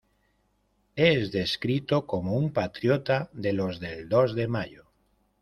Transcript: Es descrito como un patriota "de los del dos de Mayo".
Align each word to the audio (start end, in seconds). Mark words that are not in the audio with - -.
Es 0.95 1.31
descrito 1.31 2.07
como 2.07 2.33
un 2.35 2.51
patriota 2.53 3.29
"de 3.33 3.53
los 3.53 3.79
del 3.79 4.09
dos 4.09 4.33
de 4.33 4.47
Mayo". 4.47 4.87